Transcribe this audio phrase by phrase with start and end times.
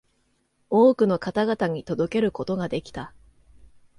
[0.71, 3.13] 多くの方々に届けることができた